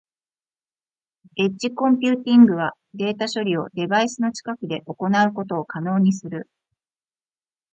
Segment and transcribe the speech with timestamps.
[1.37, 6.49] エッジコンピューティングはデータ処理をデバイスの近くで行うことを可能にする。